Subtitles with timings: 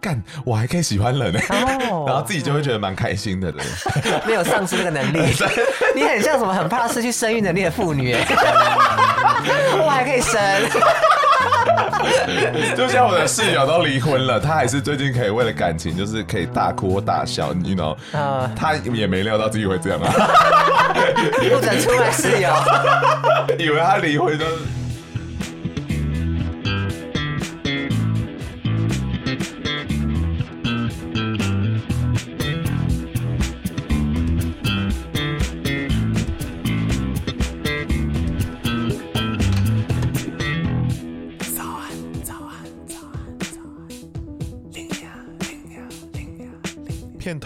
[0.00, 1.32] 干，我还可以喜欢人。
[1.32, 3.62] 呢、欸， oh, 然后自己就会觉得蛮开心的，对。
[4.26, 5.20] 没有丧失这个能力，
[5.94, 8.16] 你很像什么很怕失去生育能力的妇女，
[9.78, 10.40] 我还可以生，
[12.76, 20.12] 就像我的室友都离婚了，他还是最近可以为了感情，就是可以大哭或大笑，你 you know，、uh, 他也没料到自己会这样啊，
[21.50, 22.50] 不准出卖室友，
[23.58, 24.52] 以为他离婚就是。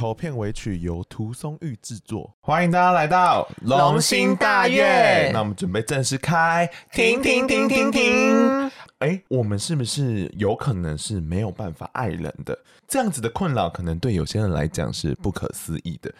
[0.02, 5.30] 头片尾曲由涂松玉制作，欢迎大家来到龙心大院。
[5.32, 8.66] 那我们准备正式开，停停停停停。
[8.98, 12.58] 哎、欸，我们是不是有可能是没有办法爱人的？
[12.88, 16.12] 这样子的困扰，可能对有些人来讲是不可思议的。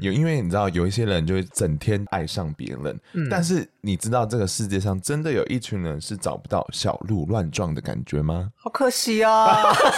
[0.00, 8.50] 有、嗯，因为你知道，有一些人就会整天爱上别人、嗯，但是你知道这个世界上真的有一群人是找不到小鹿乱撞的感觉吗？
[8.56, 9.48] 好可惜哦！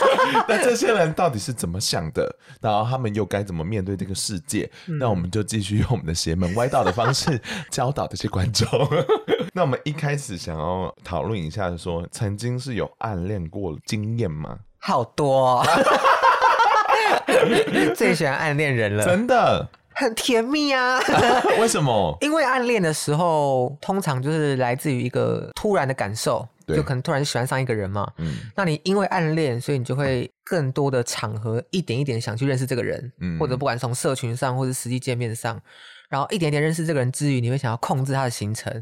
[0.48, 2.34] 那这些人到底是怎么想的？
[2.60, 4.68] 然后他们又该怎么面对这个世界？
[4.88, 8.68] 嗯、那我们就继续用我们的邪门 歪道的方式教导这些观众。
[9.54, 14.58] 那我们一开始想要讨论一下，说曾经是有暗恋过经验吗？
[14.78, 15.66] 好多、哦，
[17.94, 20.98] 最喜欢暗恋人了，真的很甜蜜啊！
[21.60, 22.16] 为什么？
[22.22, 28.10] 因为暗恋的时候，通常就是来自于一个突然的感受，就可能突然喜欢上一个人嘛。
[28.18, 35.60] 嗯，那你因为暗恋，所以你就会更多的场合一点一点想去认识这个人，嗯，或者不管从社群上或者实际见面上，
[36.08, 38.72] 然后一点点认识这个人之余，你会想要控制他的行程。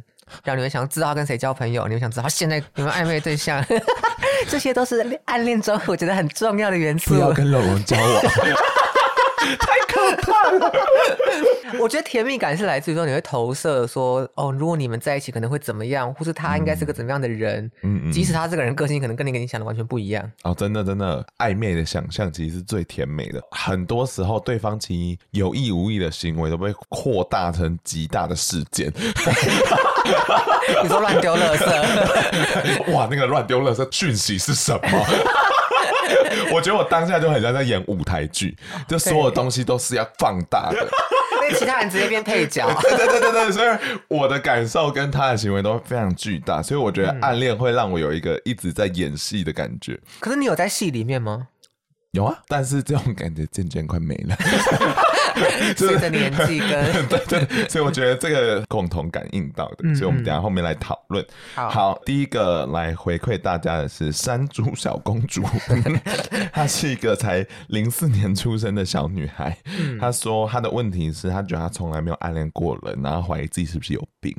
[0.44, 3.64] 然后你们想要知道他跟谁交朋友，你们想知道他现在有没有暧昧对象，
[4.48, 7.14] 这些都是暗恋中我觉得很重要的元素。
[7.14, 8.22] 不要跟老王交往。
[11.80, 17.70] 我觉得甜蜜感是来自于说你会投射说哦，如果你们在一起可能会怎么样，或是他应该是个怎么样的人。
[17.82, 18.12] 嗯嗯。
[18.12, 20.30] 即使他这个人个性可能跟你跟你想的完全不一样。
[20.42, 23.42] 哦，真的真的，暧昧的想象其实是最甜美的。
[23.50, 28.92] 很多时候，对方其实有意无意的行为都被扩大成极大的事件。
[30.82, 32.92] 你说乱丢垃圾？
[32.92, 34.80] 哇，那个乱丢垃圾讯息是什么？
[36.52, 38.56] 我觉得我当下就很像在演舞台剧，
[38.86, 40.76] 就所有东西都是要放大的，
[41.42, 42.68] 因为其他人直接变配角。
[42.82, 43.68] 对对对对对，所以
[44.08, 49.98] 我的感受跟他的行为都非常巨大，所以我觉得暗恋会让我有一个一直在演戏的感觉。
[50.20, 51.48] 可是你有在戏里面吗？
[52.12, 54.36] 有啊，但是这种感觉渐渐快没了。
[55.76, 56.68] 随着年纪跟
[57.08, 61.24] 对，对对，所以我觉得这个共同感应到的，嗯、所以我们等下后面来讨论。
[61.54, 65.42] 好，好，第一个来回馈大家的是山竹小公主，
[66.52, 69.56] 她是一个才零四年出生的小女孩。
[69.78, 74.34] 嗯、她说她的问题是她觉得她从来没有暗恋过人，然后怀疑自己是不是有病。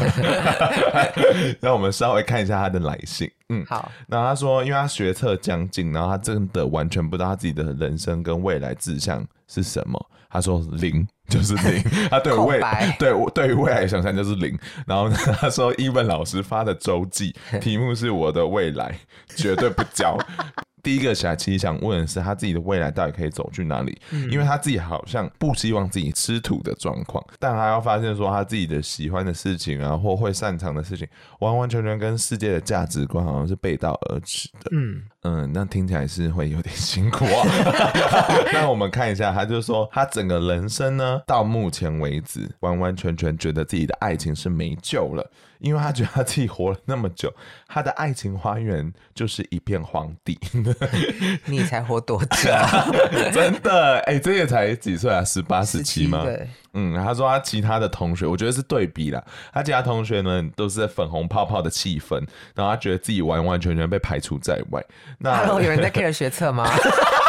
[1.60, 3.30] 让我们稍微看一下他的来信。
[3.48, 3.90] 嗯，好。
[4.06, 10.06] 然后她说，因为他学测将近，然后他真的完全不知道他自己的人生跟未来志向是什么。
[10.32, 12.60] 他说零 就是零，他对未
[12.98, 14.56] 对对于未来想象就是零。
[14.86, 18.96] 然后他说，英文老师发的周记 题目是我的未来，
[19.34, 20.16] 绝对不交。
[20.82, 24.00] 第一个小孩其实想问的是，他自己的未来到底可以走去哪里？
[24.30, 31.06] 因为他自己好像不希望自己吃土的状况，但他要发现说他自己的喜欢的事情啊，或会擅长的事情，
[31.40, 34.70] 完完全全跟世界的价值观好像是背道而驰的。
[34.72, 37.46] 嗯嗯，那听起来是会有点辛苦啊。
[38.52, 45.30] 那我们看一下，他就说他整个人生呢，到目前为止，完完全全觉得自己的爱情是没救了。
[45.58, 47.30] 因为他觉得他自己活了那么久，
[47.68, 50.38] 他的爱情花园就是一片荒地。
[51.44, 52.50] 你才活多久？
[53.30, 53.98] 真的？
[54.06, 55.22] 哎、欸，这也才几岁啊？
[55.22, 56.24] 十八、十七吗？
[56.24, 56.48] 对。
[56.72, 59.22] 嗯，他说他其他的同学，我觉得是对比啦。
[59.52, 62.16] 他其他同学呢，都是粉红泡泡的气氛，
[62.54, 64.84] 然后他觉得自己完完全全被排除在外。
[65.18, 66.68] 那 Hello, 有人在 care 学测吗？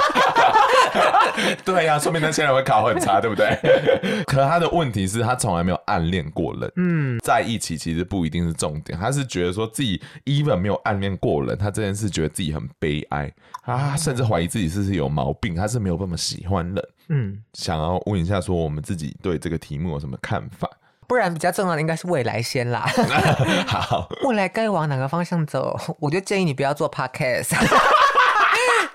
[1.65, 3.57] 对呀、啊，说明那些人会考很差，对不对？
[4.25, 6.71] 可他的问题是他从来没有暗恋过人。
[6.75, 13.31] 嗯，在一起其实不一定是重点，他是觉得说自己 even 没有暗恋过人，他这件事觉得自己很悲哀
[13.63, 16.87] 啊，甚至怀疑自己是不是有毛病，他是没有那么喜欢人。
[17.09, 20.69] 嗯，想要问一下说我们自己对这个题目有什么看法？
[21.07, 22.85] 不然比较重要的应该是未来先啦。
[23.67, 25.77] 好，未来该往哪个方向走？
[25.99, 27.53] 我就建议你不要做 podcast。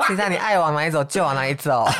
[0.06, 1.84] 现在你爱往哪里走就往哪里走。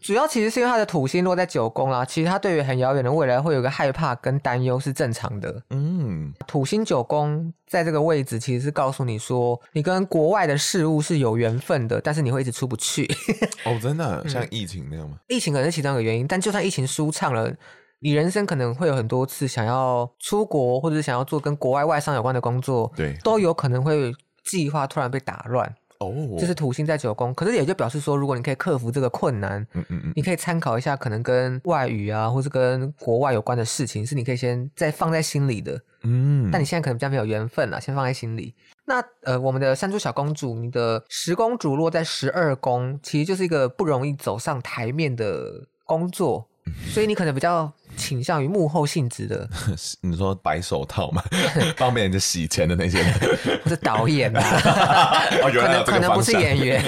[0.00, 5.62] 主要其实是因为他的土星落在九宫啦，其实他对于很遥远的未来会有个害怕跟担忧是正常的。
[5.70, 13.10] 嗯，土星九宫在这个位置其实是告诉你说，你跟国外的事物是有缘分的，但是你会一直出不去。
[13.66, 15.16] 哦，真的像疫情那样吗？
[15.16, 17.52] 嗯，疫情可能是其中一个原因，但就算疫情舒畅了。
[18.00, 24.14] 你人生可能会有很多次想要出国，或者是想要做跟国外外商有关的工作，对，都有可能会
[24.44, 25.74] 计划突然被打乱。
[25.98, 35.80] 哦，这是土星在九宫，可是也就表示说，如果你可以克服这个困难，嗯嗯嗯，你可以参考一下，可能跟外语啊，或是跟国外有关的事情，是你可以先再放在心里的。
[36.02, 38.54] 嗯，但你现在可能比较没有缘分了，先放在心里。
[38.84, 46.46] 那呃，我们的山猪小公主，你的十公主落在十二宫，其实就是一个不容易走上台面的工作。
[46.90, 49.48] 所以你可能比较倾向于幕后性质的，
[50.00, 51.22] 你说白手套嘛，
[51.76, 53.12] 帮别人就洗钱的那些人，
[53.62, 54.40] 或是导演啊，
[55.42, 56.82] 可能可能不是演员，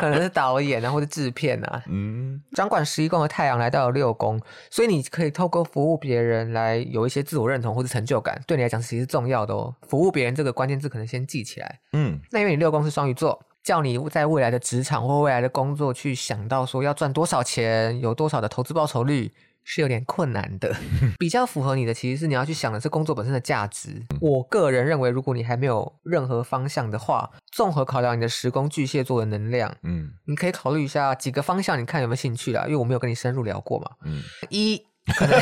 [0.00, 1.82] 可能是导演啊，或者制片啊。
[1.88, 4.40] 嗯，掌管十一宫的太阳来到了六宫，
[4.70, 9.74] 所以你可以透过服务别人来有一些自我认同或者成就感，对你来讲其实是重要的哦。
[9.88, 11.80] 服务别人这个关键字可能先记起来。
[11.92, 13.42] 嗯，那因为你六宫是双鱼座。
[13.66, 19.32] 叫你在未来的职场或未来的工作去想到说要赚多少钱，有多少的投资报酬率
[19.68, 20.74] 是有点困难的。
[21.18, 24.06] 比较符合你的其实是你要去想的是工作本身的价值。
[24.20, 32.62] 我个人认为，如果你还没有任何方向的话，综合考量你的时宫巨蟹座的能量，嗯，你可以考虑一下几个方向，你看有没有兴趣啦？
[32.66, 33.90] 因为我没有跟你深入聊过嘛。
[34.04, 34.80] 嗯，一
[35.18, 35.36] 可能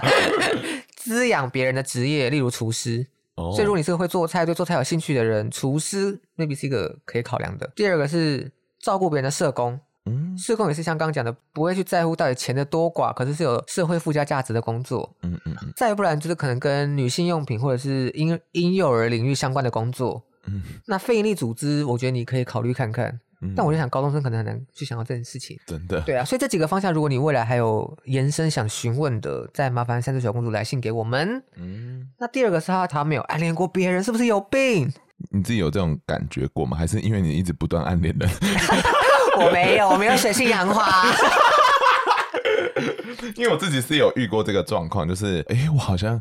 [0.96, 3.06] 滋养别人的职业，例如厨师。
[3.36, 7.70] 所以，如果你是个会做菜、对做菜有兴趣的人，厨师 maybe 是一个可以考量的。
[7.76, 8.50] 第二个是
[8.80, 15.72] 照顾别人的社工，嗯，社工也是像刚刚讲的，不会去在乎到底钱的多寡，可是是有社会附加价值的工作，嗯嗯嗯。
[15.76, 23.20] 再不然就是可能跟女性用品或者是婴婴幼儿领域相关的工作，嗯，那非营利组织，我觉得你可以考虑看看。
[23.54, 25.56] 但我就想，高中生可能很难去想到这件事情。
[25.66, 31.40] 真的，对啊，所以这几个方向，如果你未来还有延伸想询问的，再麻烦三只小公主来信给我们。
[31.56, 34.90] 嗯，那第二个是他，他没有暗恋过别人，是不是有病？
[35.30, 36.76] 你自己有这种感觉过吗？
[36.78, 38.28] 还是因为你一直不断暗恋人？
[39.36, 41.06] 我没有，我没有水性杨花。
[43.34, 46.20] 因为我自己是有遇过这个状况，就是哎、欸，我好像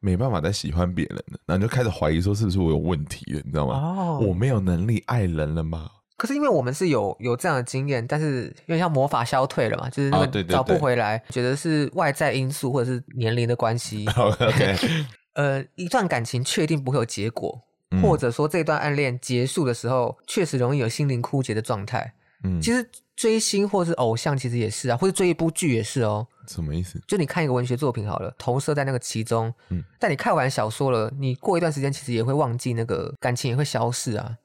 [0.00, 3.40] 没办法再喜欢别人了，然后就开始怀疑说，是不是我有问题了？
[3.44, 3.74] 你知道吗？
[3.74, 5.88] 哦，我没有能力爱人了吗？
[6.16, 14.06] 可是因为我们是有有这样的经验，但是因为像魔法消退了嘛，就是那个找不回来，觉得是外在因素或者是年龄的关系。
[14.16, 14.76] OK，
[15.34, 22.14] 呃，一段感情确定不会有结果，嗯、或者说这段暗恋结束的时候，确实容易有心灵枯竭的状态。
[22.44, 26.26] 嗯，其实追星或是偶像其实也是啊，或者追一部剧也是哦。
[26.48, 27.00] 什么意思？
[27.06, 34.36] 就你看一个文学作品好了，投射在那个其中，嗯，但你看完小说了，你过一段时间其实也会忘记那个感情，也会消逝啊。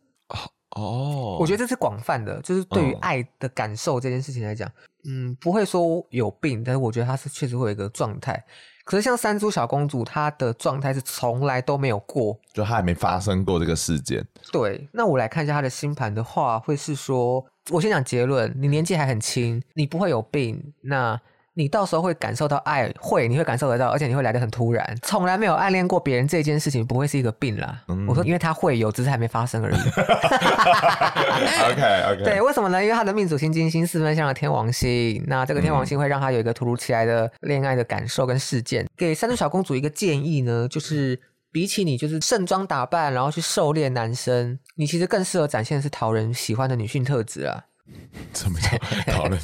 [0.75, 4.69] 哦，oh, 我觉得这是广泛的，就是对于爱的感受这件事情来讲，
[5.05, 8.45] 嗯，嗯，不会说有病，但是我觉得他是确实会有一个状态。
[8.85, 14.25] 可是像山猪小公主，她的状态是从来都没有过，就她还没发生过这个事件。
[14.51, 21.19] 对，那我来看一下她的星盘的话，会是说，我先讲结论，你年纪还很轻，你不会有病，那。
[21.59, 24.95] 你到时候会感受到爱，会，你会感受得到，而且你会来得很突然。
[25.01, 27.81] 从来没有暗恋过别人这件事情，不会是一个病啦。
[27.87, 29.75] 嗯、我说，因为他会有，只是还没发生而已。
[31.71, 32.23] OK OK。
[32.23, 32.79] 对，为什么呢？
[32.83, 38.87] 因为他的命主星金星四分相的天王星，那这个天王星会让他有一个突如其来的恋爱的感受跟事件。
[38.95, 41.19] 给山猪小公主一个建议呢，就是
[41.57, 47.63] 比起你就是盛装打扮然后去狩猎男生，你其实更适合展现的是讨人喜欢的女性特质啊。
[48.31, 48.79] 怎么样
[49.11, 49.39] 讨人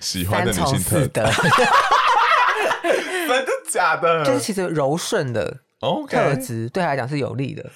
[0.00, 1.10] 喜欢的女性特质？
[3.28, 4.24] 真的假的？
[4.24, 5.58] 就是其实柔顺的
[6.08, 7.70] 特质对他来讲是有利的。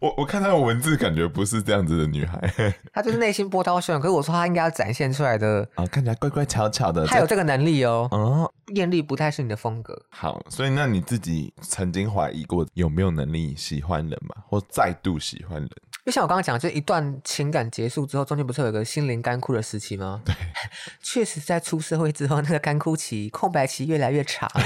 [0.00, 2.38] 我我看她的文字，感觉不是这样子的女孩。
[2.92, 4.00] 她就是内心波涛汹涌。
[4.00, 7.06] 可是我说她应该要展现出来的啊，看起来乖乖巧巧的。
[7.06, 8.08] 她有这个能力哦。
[8.10, 10.00] 哦，艳丽不太是你的风格。
[10.10, 14.42] 好，所以那你自己曾经怀疑过有没有能力喜欢人嘛？
[14.46, 15.70] 或再度喜欢人？
[16.04, 20.22] 就像我刚刚讲，就一段情感结束之后，中间不是有一个心灵干枯的时期吗？
[20.24, 20.34] 对，
[21.02, 24.50] 确实在出社会之后，那个干枯期、空白期越来越长。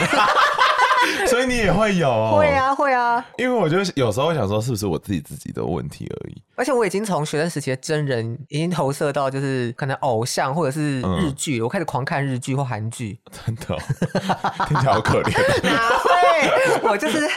[1.27, 2.37] 所以你也会有、哦？
[2.39, 3.25] 会啊，会啊。
[3.39, 6.43] 因为我就有时候想说，是不是我自己自己的问题而已？
[6.57, 13.19] 而且我已经从学生时期的真人，已经投射到就是可能偶像或者是日剧，嗯、我开始狂看日剧或韩剧。
[13.31, 13.79] 真的、哦，
[14.69, 15.33] 听起来好可怜。
[15.63, 16.89] 哪会？
[16.89, 17.29] 我就是，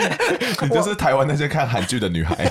[0.62, 2.50] 你就是台湾那些看韩剧的女孩。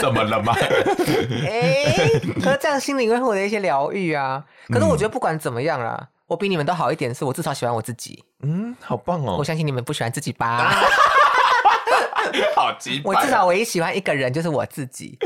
[0.00, 0.52] 怎么了吗？
[0.54, 4.44] 哎、欸，可是这样心里会获得一些疗愈啊。
[4.68, 8.24] 可是我觉得不管怎么样啦，嗯、我比你们都好一点，是我至少喜欢我自己。
[8.42, 9.36] 嗯，好棒哦！
[9.38, 10.72] 我相信你们不喜欢自己吧？
[12.54, 13.14] 好奇怪。
[13.14, 15.18] 我至少唯一喜欢一个人就是我自己。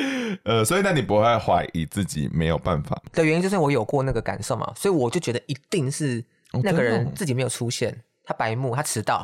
[0.45, 6.25] 呃，所以那你不会怀疑自己没有办法的原因，就是我有过那个感受嘛，所以我就觉得一定是
[6.63, 7.91] 那个人自己没有出现。
[7.91, 9.21] 哦他白目，他迟到，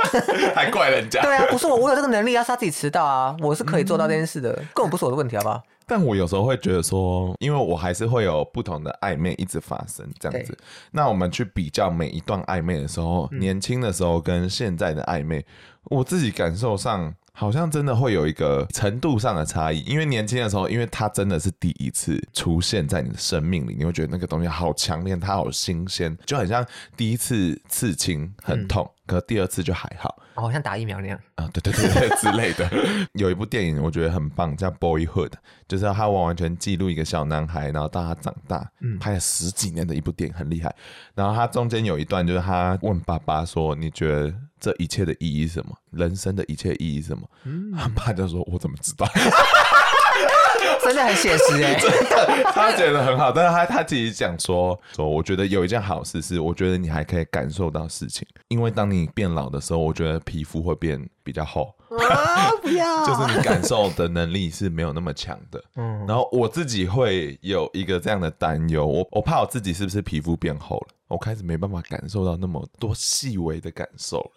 [0.56, 1.20] 还怪人家。
[1.20, 5.62] 对啊，不是我，我有这个能力，要是他自己迟到啊，我是可以做到这件事的，根本不是我的问题，好不好？
[5.86, 10.56] 但我有时候会觉得说，因为我还是会有不同的暧昧一直发生这样子。
[10.90, 15.44] 那我们去比较每一段暧昧的时候，年轻的时候跟现在的暧昧，
[15.84, 17.14] 我自己感受上。
[17.38, 26.66] 好像真的会有一个程度上的差异，因为年轻的时候，因为他真的是第一次出现在你的生命里，你会觉得那个东西好强烈，它好新鲜，就很像
[26.96, 32.70] 第一次刺青很痛，嗯、可第二次就还好，好像打疫苗那样啊，对对对对之类的。
[33.14, 35.28] 有一部电影我觉得很棒，叫《Boyhood》，
[35.66, 40.74] 就是他完完全记录一个小男孩，然后到他长大，嗯，拍了十几年的一部电影，很厉害。
[41.14, 45.76] 然后他中间有一段就是他问爸爸说：“你觉得？”这一切的意义是什么？
[45.90, 47.28] 人生的一切意义是什么？
[47.44, 49.06] 嗯，他爸就说：“我怎么知道？”
[50.86, 53.32] 真的很写实哎， 真的，他觉得很好。
[53.32, 61.74] 但是他他自己讲说：“说我觉得有一件好事是，我觉得你还可以感受到事情，因为当你变老的时候，我觉得皮肤会变比较厚。
[61.88, 65.62] 啊，不要，就是你感受的能力是没有那么强的。
[65.74, 70.88] 嗯，然后我自己会有一个这样的担忧，我我怕我自己是不是皮肤变厚了？
[71.08, 74.30] 我开始没办法感受到那么多细微的感受了。”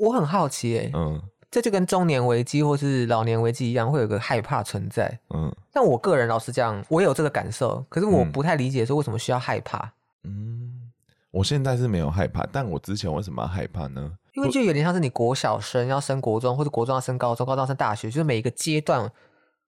[0.00, 5.54] 我很好奇，哎，嗯，这就跟中年危机或是老年危机一样，会有个害怕存在，嗯。
[5.72, 9.92] 但我个人老实讲，我也有这个感受，可是我不太理解说为什么需要害怕。
[10.24, 10.90] 嗯，
[11.30, 14.12] 我现在是没有害怕，但我之前为什么要害怕呢？
[14.34, 19.10] 因为就有点像是你国小生要升国中，或者国中要升高中，高中要升大学，就是每一个阶段，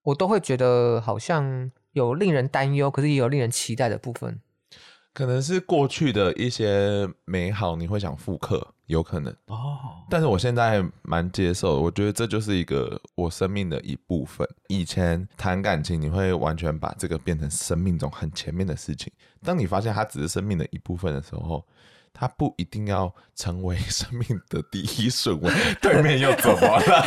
[0.02, 4.38] 我都会觉得好像有令人担忧，可是也有令人期待的部分。
[5.12, 8.74] 可能是过去的一些美好，你会想复刻。
[8.90, 9.78] 有可能哦，
[10.10, 14.46] 但是我现在蛮接受的，我觉得这就是一个我生命的一部分。
[14.66, 19.12] 以前谈感情，你会完全把这个变成生命中很前面的事情。
[19.44, 21.64] 当你发现它只是生命的一部分的时候，
[22.12, 25.52] 它不一定要成为生命的第一顺位。
[25.80, 27.04] 对面又怎么了？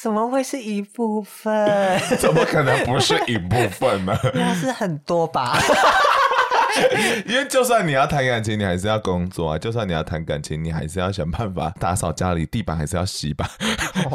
[0.00, 1.68] 怎么会是一部分？
[2.18, 4.16] 怎么可能不是一部分呢？
[4.32, 5.58] 那是很多吧。
[7.26, 13.48] 因为就算你要谈感情，你还是要工作啊；就算你要谈感情，你还是要想办法打扫家里，地板还是要洗吧，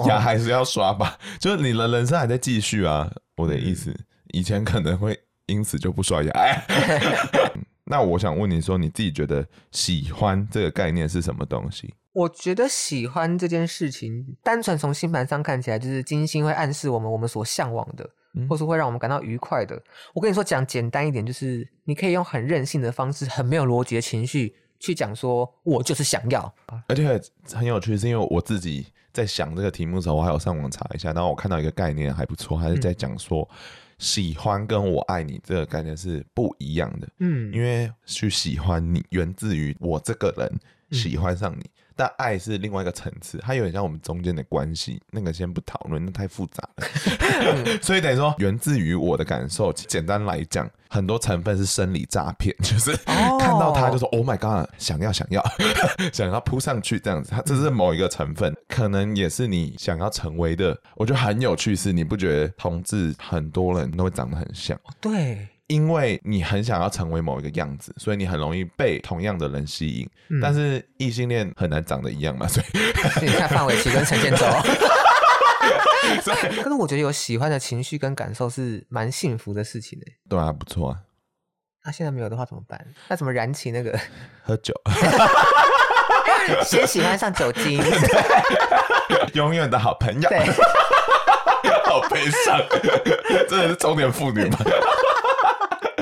[0.08, 1.18] 牙还是要刷吧。
[1.40, 3.12] 就是你的人生还在继续啊。
[3.38, 3.94] 我的意思，
[4.34, 6.32] 以前可能会因此就不刷牙。
[7.88, 11.94] 那我想问你说，你自己觉得喜欢这个概念是什么东西？
[12.14, 18.10] 我觉得喜欢这件事情，单纯从星盘上看起来，就是金星会暗示我们我们所向往的。
[18.50, 19.82] 或是会让我们感到愉快的。
[20.14, 26.54] 我跟你说，讲简单一点，就是你可以用很任性的方式，很没有逻辑的情绪去讲说，我就是想要。
[26.88, 27.22] 而且
[27.54, 33.48] 很有趣，是因为我自己在想这个题目的时候，我还有上网查一下，然后我看到一个概念还不错，还是在讲说，
[33.98, 37.08] 喜欢跟我爱你这个概念是不一样的。
[37.20, 40.60] 嗯，因为去喜欢你，源自于我这个人
[40.92, 41.62] 喜欢上你。
[41.62, 46.86] 嗯但爱是另外一个层次，它有点像我们中间的关系，那个先不讨论，那太复杂了。
[47.82, 55.44] 所以等于说，源自于我的感受，简单来讲，很多成分是生理诈骗，就是 看到他就说 “Oh my God”，想要想要
[56.12, 60.78] 想要扑上去这样子，它这是某一个成分，可能也是你想要成为的。
[60.96, 64.80] 我觉得很有趣，是你不觉得同志很多人都会长得很像？
[65.00, 65.48] 对。
[65.68, 70.08] 因为你很想要成为某一个样子，所以你很容易被同样的人吸引。
[70.30, 72.66] 嗯、但是异性恋很难长得一样嘛，所以
[73.26, 74.46] 你看范玮琪跟陈建州。
[76.62, 80.06] 可是我觉得有喜欢的情绪跟感受是蛮幸福的事情呢。
[80.30, 81.00] 对啊，不错啊。
[81.84, 82.80] 那、啊、现在没有的话怎么办？
[83.08, 84.00] 那怎么燃起那个？
[84.44, 84.74] 喝酒。
[86.64, 87.82] 先喜欢上酒精。
[89.34, 90.30] 永远的好朋友。
[90.30, 90.40] 对
[91.86, 92.60] 好悲伤，
[93.50, 94.58] 真的是中年妇女吗？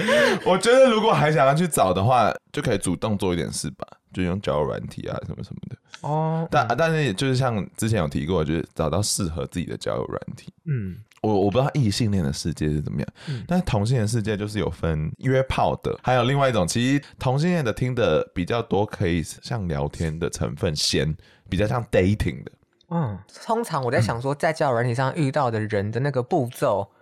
[0.45, 5.77] 我觉得如果还想要去找的话，就可以主动做一点事吧，就用交友软体啊什么什么的。
[6.01, 10.51] 哦，但但是也就是像之前有提过，就是找到适合自己的交友软体。
[10.65, 21.15] 嗯，我我不知道异性恋的世界是怎么样，嗯、但是同性恋世界就是有分约炮的，还有另外一种，其实同性恋的听的比较多，可以像聊天的成分，先
[21.49, 22.51] 比较像 dating 的。
[22.89, 26.93] 嗯，通常我在想说，在交友软体上遇到的人的那个步骤，嗯，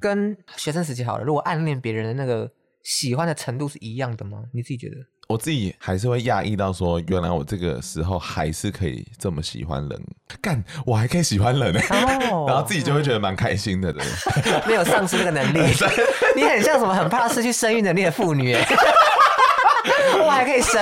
[0.00, 2.50] 跟学生时期好了，如果暗恋别人的那个
[2.82, 4.42] 喜欢的程度是一样的吗？
[4.52, 4.96] 你自己觉得？
[5.26, 10.02] 我自己还是会讶异到说，原来我这个时候还是可以这么喜欢人，
[10.42, 14.04] 干我还可以喜欢人呢、欸， oh, 然后自己就会觉得蛮开心的，对，
[14.68, 15.60] 没有丧失这个能力，
[16.36, 18.54] 你很像什么很怕失去生育能力的妇女，
[20.22, 20.78] 我还可以生，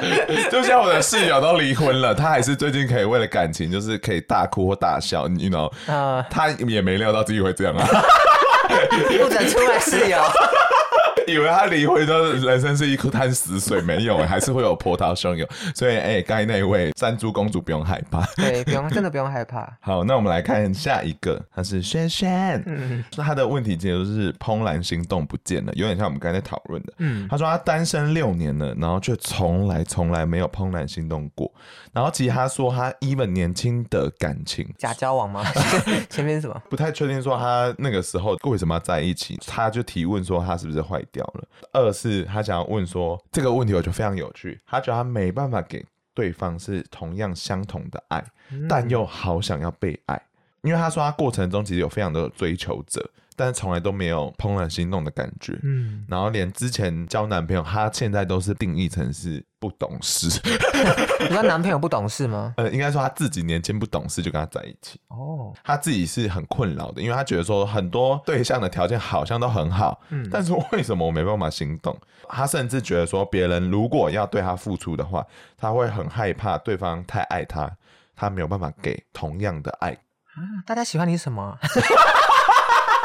[0.50, 7.86] 就像我的室友都离婚了，他还是最近可以为了感情，就是可以大哭或大笑，你 you know，、uh, 他也没料到自己会这样啊，
[9.22, 10.18] 不准出卖室友。
[11.28, 15.46] 以为他离婚的人生是一颗滩死水，没有，还是会有波涛汹涌。
[15.74, 19.70] 所以，哎、欸，刚才那位山猪公主不用害怕，对，不用，真的不用害怕。
[19.80, 26.92] 好，那我们来看下一个，他是轩轩，嗯，他的问题其实是怦然心动不见了，有点像我们刚才讨论的。
[26.98, 31.52] 嗯，他说他单身六年了，然后却从来从来没有怦然心动过。
[31.92, 35.44] 然后，其实他说他 even 年轻的感情假交往吗？
[36.08, 36.62] 前面是什么？
[36.70, 37.18] 不太确定。
[37.18, 39.36] 说他那个时候为什么要在一起？
[39.44, 41.48] 他就提问说他是不是坏掉了？
[41.72, 44.60] 二是他想要问说这个问题，我觉得非常有趣。
[44.66, 45.84] 他觉得他没办法给
[46.14, 48.24] 对方是同样相同的爱，
[48.68, 50.20] 但又好想要被爱，
[50.62, 53.10] 因为他说他过程中其实有非常多的追求者。
[53.38, 60.26] 但是从来都没有怦然心动的感觉，嗯，然后连之前交男朋友，他现在都是定义成是不懂事。
[61.20, 62.52] 你说男朋友不懂事吗？
[62.56, 65.00] 呃，应该说他自己年轻不懂事就跟他在一起。
[65.06, 71.96] 哦，他自己是很困扰的，因为他觉得说很多对象的条件好像都很好，嗯，但是为什么我没办法心动？
[72.28, 75.24] 他甚至觉得说别人如果要对他付出的话，
[75.56, 77.70] 他会很害怕对方太爱他，
[78.16, 79.92] 他没有办法给同样的爱。
[79.92, 81.56] 啊，大家喜欢你什么？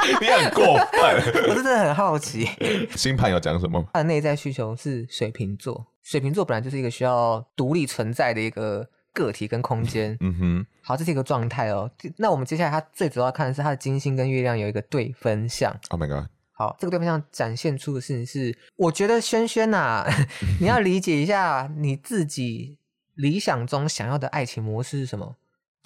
[0.22, 2.48] 你很过分， 我真的很好奇，
[2.96, 3.84] 星盘有讲什么？
[3.94, 10.18] 他的内在需求是水瓶座，水瓶座本来就是一个需要独立存在的一个个体跟空间。
[10.20, 11.90] 嗯哼，好，这是一个状态哦。
[12.18, 15.72] 那我们接下来，他最主要看的是他的金星跟月亮有一个对分相。
[15.90, 16.30] Oh my god！
[16.52, 20.06] 好，这个对分相展现出的事情是，我觉得轩轩呐，
[20.60, 22.78] 你要理解一下你自己
[23.16, 25.36] 理想中想要的爱情模式是什么。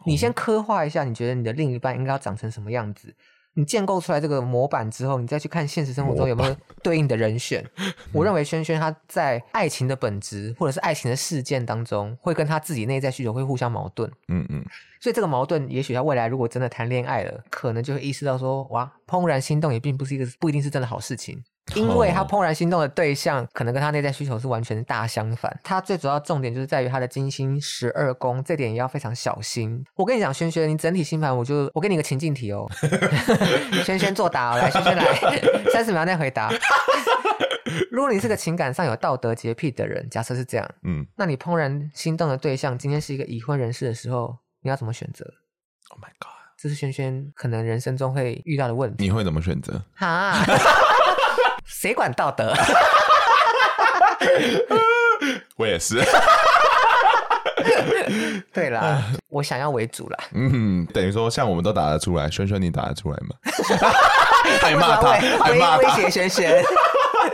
[0.05, 3.15] 你先刻画一下，你觉得你的另一半应该要长成什么样子？
[3.57, 7.67] 你建构出来这个模板之后，你再去看现实生活中有没有对应的人选。
[8.13, 14.07] 我认为轩轩他在爱情的本质或者是爱情的事件当中，会跟他自己内在需求会互相矛盾。
[14.27, 14.63] 嗯嗯，
[15.01, 21.43] 所以这个矛盾，也许他未来如果真的谈恋爱了，可能就会意识到说，哇，怦然心动也并不是一个不一定是真的好事情。
[21.75, 25.59] 因为他怦然心动的对象，可能跟他内在需求是完全大相反。
[25.63, 29.83] 他最主要重点就是在于他的金星十二宫，这点也要非常小心。
[29.95, 32.65] 我跟你讲，轩轩，你整体星盘，我就我给你个情境题哦。
[33.83, 35.03] 轩轩作答哦，来，轩轩来，
[35.71, 36.51] 三十秒内回答。
[37.91, 45.25] 如果你是个情感上有道德洁癖的人，假设是这样，嗯，那你怦然心动的对象今天是一个已婚人士的时候，你要怎么选择
[45.89, 49.03] ？Oh my god，这是轩轩可能人生中会遇到的问题。
[49.03, 49.83] 你会怎么选择？
[49.95, 50.37] 哈。
[51.79, 52.55] 谁管道德？
[55.57, 56.03] 我也是。
[58.51, 60.17] 对啦，我想要为主啦。
[60.33, 63.35] 嗯，等于说，像我们都打得出来，轩轩你打得出来吗？
[64.59, 65.11] 还骂他，
[65.43, 66.63] 还骂他，威胁轩轩。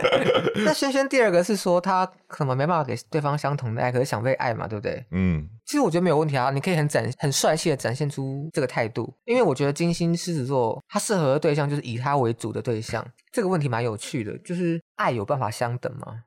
[0.64, 5.04] 那轩轩第二个是说，他可能没办法给对方相同的爱，可是想被爱嘛，对不对？
[5.10, 13.04] 嗯，其实我觉得没有问题啊，你可以很展、很帅气的展现出这个态度，因为我觉得金星狮子座他适合的对象就是以他为主的对象。
[13.32, 16.22] 这个问题蛮有趣的，就是爱有办法相等吗？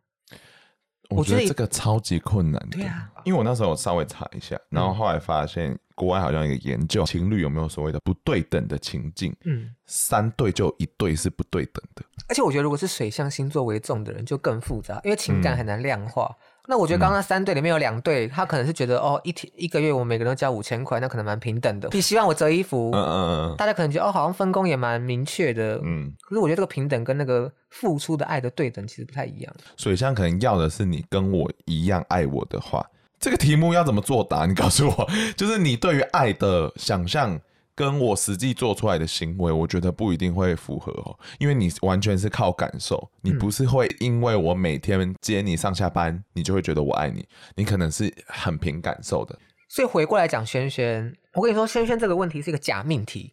[1.10, 9.34] 我觉得这个超级困难的，对啊，因为我那时候稍微查一下，然后后来发现国外好像有一个研究，情侣有没有所谓的不对等的情境？
[9.45, 12.03] 嗯，三对就一对是不对等的。
[12.27, 16.25] 而且我觉得，如果是水象星座为重的人，就更复杂，因为情感很难量化。
[16.31, 21.87] 嗯那我觉得刚刚三对里面有两对，他可能是觉得哦，一天一个月我每个人都交五千块，那可能蛮平等的。
[21.93, 26.11] 你希望我折衣服，嗯嗯嗯，大家可能觉得哦，好像分工也蛮明确的，嗯。
[26.19, 29.55] 可是我觉得这个平等跟那个付出的爱的对等其实不太一样。
[29.77, 32.85] 水象可能要的是你跟我一样爱我的话，
[33.17, 34.45] 这个题目要怎么作答？
[34.45, 37.39] 你告诉我， 就是你对于爱的想象。
[37.77, 47.23] 跟我实际做出来的行为，我觉得不一定会符合哦，因为你完全是靠感受，你不是会因为我每天接你上下班，你就会觉得我爱你，
[47.55, 49.37] 你可能是很凭感受的。
[49.69, 53.31] 所以回过来讲，轩轩，我跟你说，轩轩这个问题是一个假命题，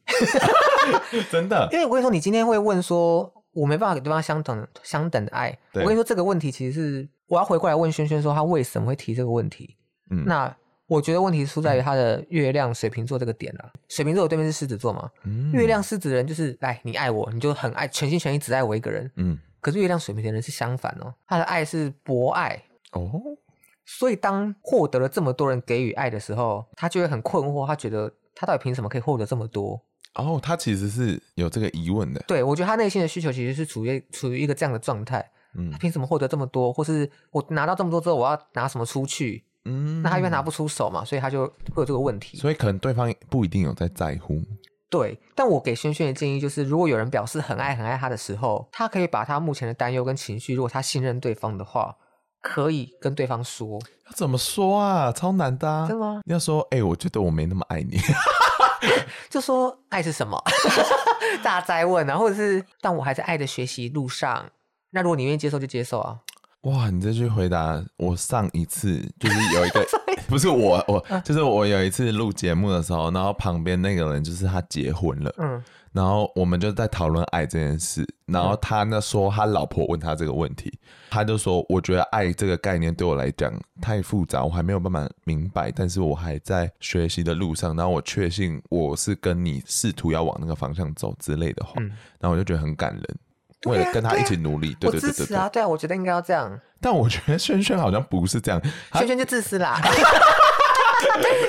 [1.33, 1.67] 真的。
[1.73, 9.75] 因为我跟你说，你今天会问说，我没办法给对方相等相等的爱，我跟你说这个问题其实是我要回过来问轩轩说，他为什么会提这个问题？
[10.11, 10.55] 嗯，那
[10.87, 13.73] 我觉得问题出在于他的月亮水瓶座这个点了。
[13.89, 15.11] 水瓶座的对面是狮子座嘛？
[15.25, 19.11] 嗯，月亮狮子的人就是来，你爱我，你就很爱，全心全意只爱我一个人。
[19.17, 23.11] 嗯，可是月亮水瓶的人是相反哦，他的爱是博爱哦。
[23.87, 29.81] 所以当获得了这么多人给予爱的时候，他就会很困惑，他觉得他到底凭什么可以获得这么多？
[30.15, 32.23] 哦，他其实是有这个疑问的。
[32.27, 35.31] 对，我觉得他内心的需求其实是处于处于一个这样的状态。
[35.55, 36.73] 嗯，他凭什么获得这么多？
[36.73, 39.45] 或是我拿到这么多之后，我要拿什么出去？
[39.65, 42.37] 嗯，那他因为拿不出手嘛，所以他就会有这个问题。
[42.39, 44.41] 所以可能对方不一定有在在乎。
[44.91, 51.97] 对，但我给轩轩的建议就是，如果有人表示很爱很爱他的时候，他可以把他目前的担忧跟情绪，如果他信任对方的话，
[52.41, 53.81] 可以跟对方说。
[54.07, 55.11] 要怎么说啊？
[55.11, 55.89] 超难的啊。
[55.89, 56.21] 真的吗？
[56.25, 57.99] 你要说，哎、欸，我觉得我没那么爱你。
[59.31, 60.41] 就说爱是什么？
[61.43, 64.49] 大家在问啊，或者是但我还在爱的学习路上。
[64.91, 66.21] 那如果你愿意接受，就接受啊。
[66.65, 69.87] 哇，你这句回答，我上一次就是有一个，
[70.27, 80.73] 不是我，我就是我有一次录节目的时候，然后旁边那个人就是他结婚了，嗯，然后我们就在讨论爱这件事，然后他那说他老婆问他这个问题，
[81.11, 91.89] 他就说我觉得爱这个概念对我来讲太复杂，我还没有办法明白，但是我还在学习的路上，然后我确信我是跟你试图要往那个方向走之类的话，嗯，
[92.21, 93.03] 然后我就觉得很感人。
[93.67, 96.61] 为了跟他一起努力，对对对对，我支持啊，对啊，我觉得应该要这样。
[96.81, 98.61] 但我觉得轩轩好像不是这样，
[98.95, 99.81] 轩轩就自私啦。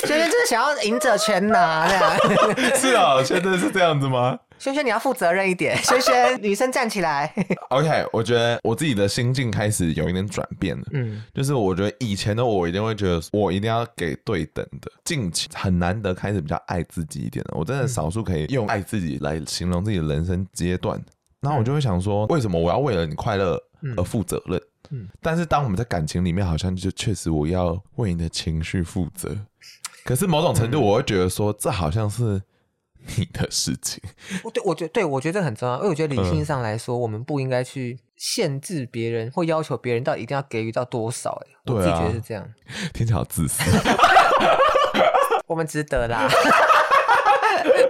[0.05, 2.75] 轩轩就是想要赢者全拿，这样。
[2.75, 4.37] 是啊，轩轩是这样子吗？
[4.57, 5.77] 轩轩，你要负责任一点。
[5.83, 7.33] 轩轩，女生站起来。
[7.69, 10.83] OK，我觉得我自己的心境开始有一点转变了。
[10.93, 17.53] 嗯，就是我觉得以前的我一定会觉得我一定要给对等的，近期很难得开始比较爱自己一点的。
[17.57, 21.01] 我真的少数可以用爱自己来形容自己的人生阶段。
[21.45, 23.61] 然后我就会想说，为什么我要为了你快乐
[23.95, 24.59] 而负责任？
[24.89, 29.37] 嗯，嗯，但是当我们在感情里面，好像就确实我要为你的情绪负责。
[30.03, 32.41] 可是某种程度，我会觉得说，这好像是
[33.15, 34.01] 你的事情。
[34.43, 41.39] 我对，我觉得对，我觉得这很重要，因为我觉得理性上来说，嗯、我们不应该去限制别人或要求别人到底一定要给予到多少。
[41.45, 42.47] 哎，我自己觉得是这样。
[42.93, 43.61] 听起来好自私。
[45.47, 46.27] 我们值得啦。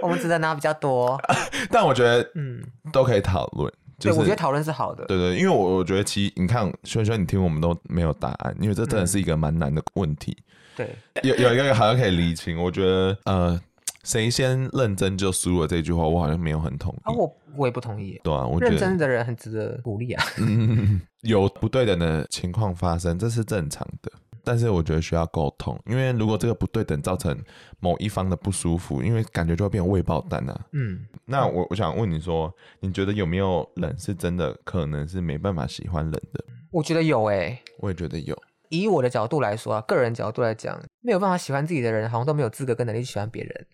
[0.06, 1.20] 我们只能拿比较多，
[1.70, 3.72] 但我觉得，嗯，都可以讨论。
[3.98, 5.06] 对，我觉得讨论是好的。
[5.06, 10.36] 对对，因为我我觉得，其实你看，轩轩，你听我们都没有答案，因为这真的是一个蛮难的问题。
[10.76, 12.62] 对，有有一个好像可以理清。
[12.62, 13.58] 我觉得，呃，
[14.04, 17.00] 谁先认真就输了这句话，我好像没有很同意。
[17.04, 18.20] 啊，我我也不同意。
[18.22, 20.22] 对啊，我觉得认真的人很值得鼓励啊。
[20.36, 24.12] 嗯，有不对等的情况发生，这是正常的。
[24.46, 27.36] 但是我觉得需要沟通，因为如果这个不对等造成
[27.80, 30.66] 某一方的不舒服，因为感觉就会变成未爆弹啊。
[30.70, 36.44] 嗯，那我我想问你说，你觉得有没有人是真的可能是没办法喜欢人的？
[36.70, 38.40] 我觉得有诶、欸，我也觉得有。
[38.68, 43.66] 以我的角度来说啊，个人角度来讲，没有办法喜欢自己的人，好像都没有资格跟能力去喜欢别人。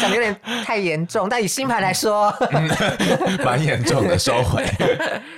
[0.00, 2.32] 讲的有点太严重，但以星盘来说，
[3.44, 4.64] 蛮严重的，收回。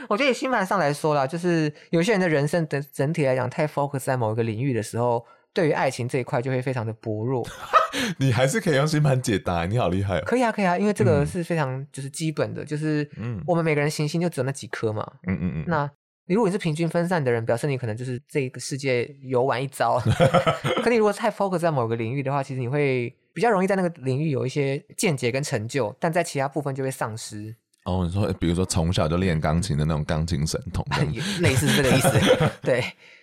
[0.08, 7.46] 我觉得以星盘上来说啦，就是有些人的人生的整体来讲，太 focus 在某一个领域的时候，对于爱情这一块就会非常的薄弱。
[8.18, 10.22] 你还是可以用星盘解答，你好厉害哦。
[10.26, 13.08] 可以啊，可以啊，因为这个是非常就是基本的，嗯、就是
[13.46, 15.06] 我们每个人行星就只有那几颗嘛。
[15.26, 15.64] 嗯嗯嗯。
[15.66, 15.90] 那
[16.26, 19.98] 你如果你是平均分散的人，表示你可能就是这个世界游玩一遭。
[20.82, 23.14] 可你如果太 focus 在某个领域的话，其实你会。
[23.34, 27.54] 比较容易在那个领域有一些见解跟成就，但在其他部分就会丧失。
[27.84, 30.82] 哦，你说，比如说从小就练钢琴的那种钢琴神童，
[31.42, 32.18] 类似是这个意思。
[32.62, 32.82] 对，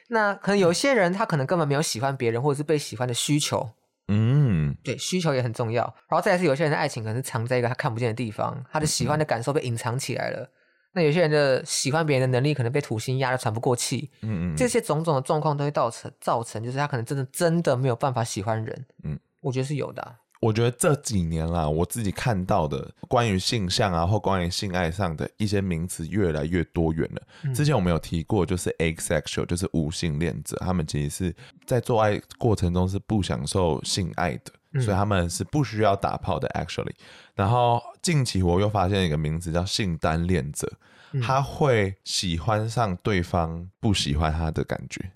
[0.09, 3.71] 那可能有些人他可能根本没有喜欢别人或者是被喜欢的需求。
[4.09, 5.83] 嗯，对，需求也很重要。
[6.09, 10.41] 然后再来是有些人的爱情可能是藏在一个他看不见的地方，他的喜欢的感受被隐藏起来了。
[10.43, 10.49] 嗯、
[10.93, 14.11] 那有些人的喜欢别人的能力可能被土星压得喘不过气。
[14.21, 18.85] 嗯嗯，这些种种的状况都会造成造成，就是他可能真的真的没有办法喜欢人。
[19.03, 19.17] 嗯。
[19.41, 20.15] 我觉得是有的啊。
[20.39, 27.21] 我觉得这几年啦，我自己看到的关于性向啊，或关于性爱上的一些名词越来越多元了。
[27.43, 27.53] 嗯。
[27.53, 31.35] 之前我们有提过，就是 asexual，就是无性恋者，他们其实是
[31.67, 34.81] 在做爱过程中是不享受性爱的，嗯。
[34.81, 36.93] 所以他们是不需要打炮的，actually。
[37.35, 40.67] 然后近期我又发现一个名词叫性单恋者，
[41.21, 45.11] 他会喜欢上对方不喜欢他的感觉。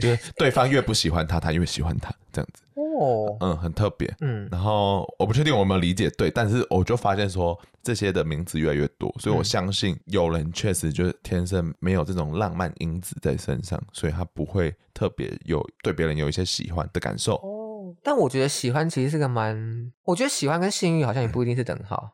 [0.00, 2.62] 就是对方越不喜欢他，他越喜欢他，这样子。
[2.74, 4.12] 哦，嗯，很特别。
[4.20, 17.34] 嗯，然后我不确定我有没有理解对，但是我就发现说这些的名字越来越多，所以我相信有人确实就是天生没有这种浪漫因子在身上，所以他不会特别有对别人有一些喜欢的感受。
[17.36, 22.12] 哦，但我觉得喜欢其实是个蛮，我觉得喜欢跟性欲好像也不一定是等号。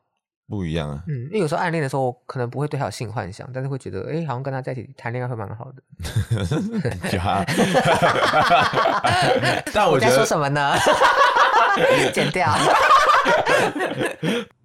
[0.48, 1.02] 不一样啊。
[1.06, 5.82] 嗯，因为有时候暗恋的时候，我可能不会对他有性幻想，但是会觉得，哎，好像跟他在一起谈恋爱会蛮好的。
[9.72, 10.74] 但我觉得在说什么呢？
[12.12, 12.54] 剪掉。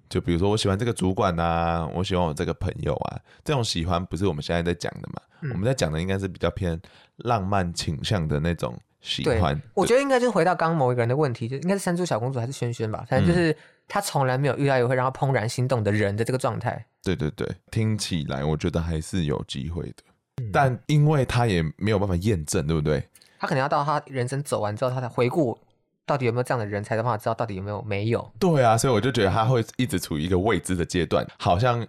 [0.09, 5.21] 就比如说，我喜欢这个主管啊，我喜欢我这个朋友啊，这种喜欢不是我们现在在讲的嘛？
[5.41, 6.81] 嗯、我们在讲的应该是比较偏
[7.17, 9.61] 浪漫倾向的那种喜欢。
[9.75, 13.05] 我觉得应该就是回到刚刚某一个人的问题，就应该是山猪小公主还是萱萱吧？
[13.07, 13.55] 反正就是
[13.89, 16.85] 他从来没有遇到一个会让他怦然心动的人的这个状态。
[17.03, 20.03] 对对对，听起来我觉得还是有机会的，
[20.37, 23.03] 嗯、但因为他也没有办法验证，对不对？
[23.39, 25.59] 他可能要到他人生走完之后，他才回顾。
[26.05, 28.31] 到底有没有这样的人才能办法知道到底有没有没有？
[28.39, 31.85] 对啊，所以我就觉得他会一直处于一个未知的阶段，好像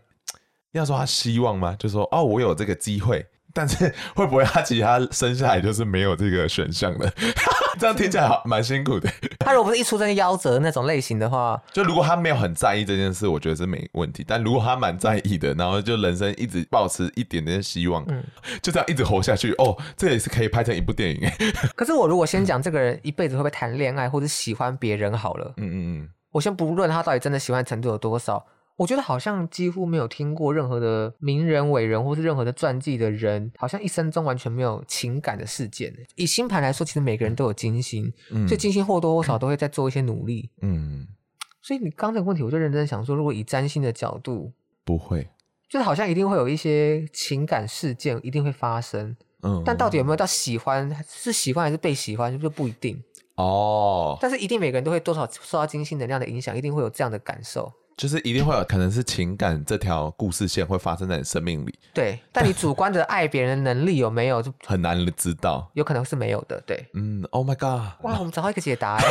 [0.72, 1.74] 要说他希望吗？
[1.78, 3.26] 就说哦，我有这个机会。
[3.52, 7.12] 但是会不会他其实他生下来就是没有这个选项的？
[7.78, 9.08] 这样听起来好蛮辛苦的。
[9.38, 14.24] 他如果不是一出生就夭折那种类型的话，就如果他没有很在意这件事，我觉得是没问题。
[14.26, 18.22] 但如果他蛮在意的，然后就人生一直保持一点点希望，嗯，
[18.60, 21.30] 就这样一直活下去，哦，这也是可以拍成一部电影。
[21.76, 28.44] 可是我如果先讲这个人一辈子会不会谈恋爱或者喜欢别人好了，嗯嗯嗯，我先不论他到底真的喜欢程度有多少。
[28.80, 35.94] 我觉得好像几乎没有听过任何的名人伟人，或是任何的传记的人，好像一生中完全没有情感的事件。
[36.14, 40.48] 以星盘来说，其实每个人都有金星，嗯、所以金星或多或少都会在做一些努力。
[40.62, 41.06] 嗯，
[41.60, 44.50] 所以你刚这个问题，我就认真想说，如果以占星的角度，
[44.82, 45.28] 不会，
[45.68, 49.14] 就是好像一定会有一些情感事件一定会发生。
[49.42, 52.98] 嗯，但到底有没有到喜欢，是喜欢还是被喜欢，就不一定。
[53.34, 57.70] 哦，但是一定每个人都会多少受到金星能量的影响，一定会有这样的感受。
[58.00, 62.18] 就是一定会有可能是情感这条故事线会发生在你生命里，对。
[62.32, 65.70] 但你主观的爱别人的能力有没有，就很难知道。
[65.74, 66.82] 有可能是没有的，对。
[66.94, 67.82] 嗯，Oh my God！
[68.00, 69.02] 哇，我们找到一个解答哎！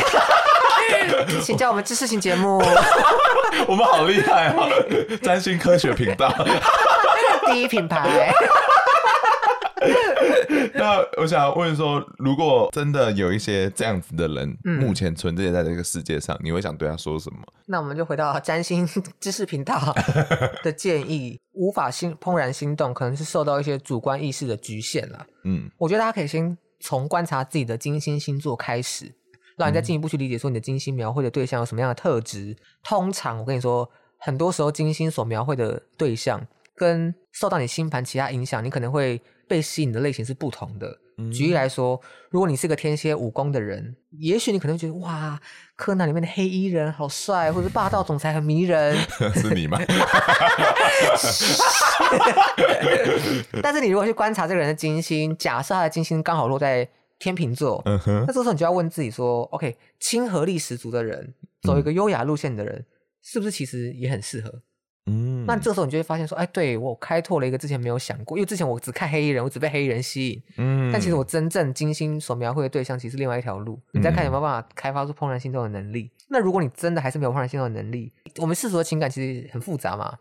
[1.40, 2.58] 请叫我们知识型节目，
[3.68, 4.68] 我们好厉害啊！
[5.22, 6.28] 占星科学频道
[7.46, 8.32] 第一品牌。
[10.74, 17.38] 那我想问说，如果真的有一些这样子的人，目前存在在这个世界上，嗯、你会想对他说什么？
[17.66, 18.86] 那我们就回到占星
[19.18, 19.94] 知识频道
[20.62, 25.26] 的建议，无法心怦然心动，可能是受到一些主观意识的局限了。
[25.44, 29.12] 嗯，我觉得大家可以先从观察自己的金星星座开始，
[29.56, 32.56] 让你再进一步去理解说你的金星描绘的对象有什么样的特质。
[32.82, 33.88] 通常我跟你说，
[34.18, 39.20] 很多时候金星所描绘的对象，跟受到你星盘其他影响，你可能会。
[39.50, 40.96] 被吸引的类型是不同的。
[41.32, 45.38] 举例来说，如果你是个天蝎武功的人，也许你可能会觉得哇，
[45.76, 48.96] 柯南里面的黑衣人好帅，或者霸道总裁很迷人。
[49.34, 49.78] 是你吗？
[53.60, 62.86] 但是你如果去观察这个人的金星，假设他的金星刚好落在天秤座，那这时候你就要问自己说：OK，亲和力十足的人，走一个优雅路线的人，嗯、
[63.22, 64.62] 是不是其实也很适合？
[65.06, 76.02] 嗯，那这时候你就会发现说，哎，对，我开拓了一个之前没有想过，因为之前我只看黑衣人，我只被黑衣人吸引，嗯，但其实我真正精心所描绘的对象，其实另外一条路，你再看有没有办法开发出怦然心动的能力。
[76.02, 80.18] 嗯、那如果你真的还是没有怦然心动的能力，我们世俗的情感其实很复杂嘛。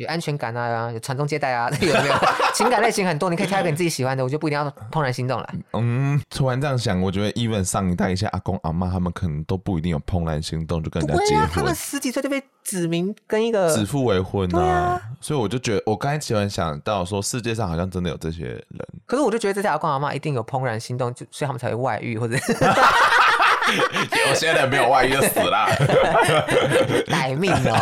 [0.00, 2.14] 有安全感啊，有传宗接代啊，有 没有？
[2.54, 5.46] 情感类型很多，你可以挑一个你自己喜欢的，我就不一定要怦然心动了。
[5.74, 11.44] 嗯，突然这样想，我觉得 even 上一代一些阿公阿妈，他们可能都不一定有怦然心动，就跟人家结婚。
[11.44, 18.64] 啊、他们十几岁就被指名跟一个指腹为婚啊，啊所以我就觉得，我刚才突然想到说，世界上好像真的有这些人。
[19.04, 22.38] 可是我就觉得这些阿公阿妈一定有怦然心动，就所以他们才会外遇或者。
[24.28, 25.68] 有些人没有外遇就死了，
[27.06, 27.76] 歹命哦。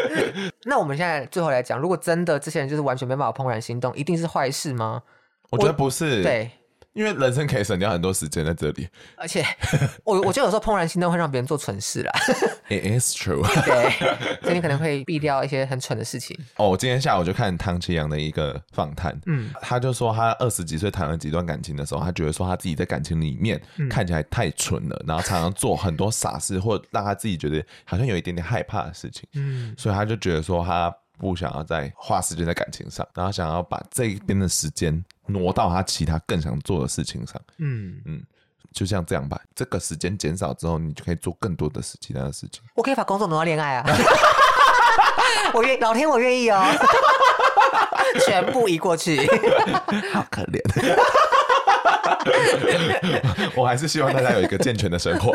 [0.64, 5.02] 那我们现在最后来讲，如果真的这些人就是完全没办法怦然心动，一定是坏事吗？
[5.50, 6.50] 我觉得不是，对。
[6.92, 9.44] 因为人生可以省掉很多时间在这里，而且
[10.04, 12.12] 我我觉得有时候怦然心动会让别人做蠢事啦。
[12.68, 13.42] It is true。
[13.64, 13.90] 对，
[14.42, 16.38] 所以你可能会避掉一些很蠢的事情。
[16.56, 30.94] 哦，我今天下午就看唐綺阳的一个访谈，嗯，他就说他二十几岁谈了几段感情的时候，他觉得说他自己在感情里面看起来太蠢了，嗯、然后常常做很多傻事，或让他自己觉得好像有一点点害怕的事情，嗯，所以他就觉得说他
[31.30, 35.02] 不想要再花时间在感情上，然后想要把这一边的时间。
[35.26, 38.20] 挪到他其他更想做的事情上，嗯嗯，
[38.72, 39.40] 就像这样吧。
[39.54, 42.60] 这个时间减少之后，你就可以做更多的事，其他的事情。
[42.74, 43.86] 我可以把工作挪到恋爱啊！
[45.54, 46.60] 我愿老天，我愿意哦，
[48.26, 49.16] 全部移过去。
[50.12, 50.60] 好可怜，
[53.54, 55.32] 我还是希望大家有一个健全的生活。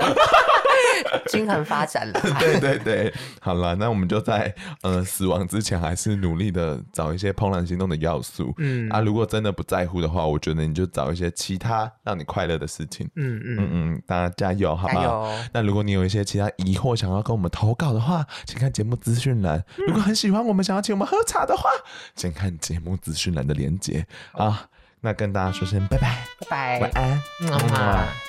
[1.27, 2.19] 均衡发展了。
[2.39, 8.53] 对对对，好了，那我们就在呃死亡之前，还是努力的找一些怦然心动的要素。
[8.57, 13.09] 嗯啊，如果真的不在乎的话，我觉得你就找一些其他让你快乐的事情。
[13.15, 15.31] 嗯嗯嗯嗯，大家加油，好不好？
[15.53, 19.63] 那如果你有一些其他疑惑想要跟我们投稿的话，请看节目资讯栏。
[19.87, 21.69] 如果很喜欢我们，想要请我们喝茶的话，
[22.15, 24.67] 请看节目资讯栏的连接啊。
[25.01, 26.17] 那跟大家说声拜拜，
[26.49, 28.26] 拜拜，晚安，嗯。